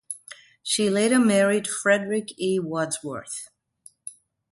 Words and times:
She 0.63 0.89
later 0.89 1.19
married 1.19 1.67
Frederick 1.67 2.31
E. 2.39 2.57
Wadsworth. 2.59 3.49